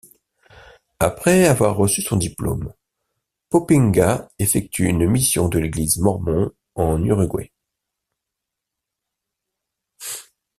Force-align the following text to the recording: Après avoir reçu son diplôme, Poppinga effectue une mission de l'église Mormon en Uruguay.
Après 0.99 1.45
avoir 1.45 1.75
reçu 1.75 2.01
son 2.01 2.17
diplôme, 2.17 2.73
Poppinga 3.51 4.31
effectue 4.39 4.85
une 4.87 5.07
mission 5.07 5.47
de 5.47 5.59
l'église 5.59 5.99
Mormon 5.99 6.51
en 6.73 7.03
Uruguay. 7.03 7.51